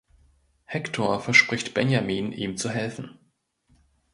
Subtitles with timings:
[0.65, 3.19] Hector verspricht Benjamin, ihm zu helfen.